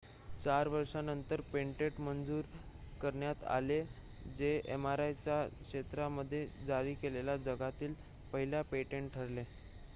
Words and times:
चार 0.41 0.67
वर्षांनंतर 0.67 1.41
पेटंट 1.45 1.99
मंजूर 1.99 2.45
करण्यात 3.01 3.43
आले 3.49 3.79
जे 4.37 4.49
mri 4.77 5.11
च्या 5.15 5.43
क्षेत्रामध्ये 5.51 6.45
जारी 6.67 6.93
केलेले 6.95 7.37
जगातील 7.43 7.93
पहिले 8.33 8.61
पेटंट 8.71 9.13
ठरले 9.13 9.43